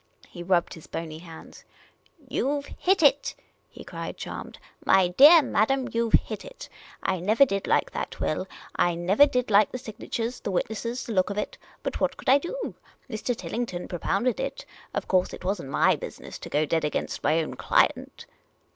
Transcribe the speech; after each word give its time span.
He 0.27 0.41
rubbed 0.41 0.73
his 0.73 0.87
bony 0.87 1.19
hands." 1.19 1.63
You 2.27 2.59
've 2.61 2.65
hit 2.79 3.03
it!" 3.03 3.35
he 3.69 3.83
cried, 3.83 4.17
charmed." 4.17 4.57
My 4.91 5.09
dear 5.09 5.43
madam, 5.43 5.89
you 5.91 6.09
've 6.09 6.13
hit 6.25 6.43
it! 6.43 6.69
I 7.03 7.19
never 7.19 7.45
did 7.45 7.67
like 7.67 7.91
that 7.91 8.19
will. 8.19 8.47
I 8.75 8.95
never 8.95 9.27
did 9.27 9.51
like 9.51 9.71
the 9.71 9.77
signatures, 9.77 10.39
the 10.39 10.49
witnesses, 10.49 11.03
the 11.05 11.13
look 11.13 11.29
of 11.29 11.37
it. 11.37 11.55
But 11.83 11.99
what 11.99 12.17
could 12.17 12.29
I 12.29 12.39
do? 12.39 12.73
Mr. 13.07 13.35
Tillington 13.35 13.87
propounded 13.87 14.39
it. 14.39 14.65
Of 14.91 15.07
course 15.07 15.35
it 15.35 15.43
was 15.45 15.61
n't 15.61 15.69
my 15.69 15.95
bu.siness 15.95 16.39
to 16.39 16.49
go 16.49 16.65
dead 16.65 16.83
against 16.83 17.21
my 17.23 17.39
own 17.43 17.53
client." 17.53 18.25